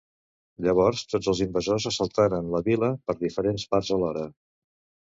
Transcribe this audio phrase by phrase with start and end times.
[0.67, 4.31] Llavors tots els invasors assaltaren la vila per diferents parts alhora.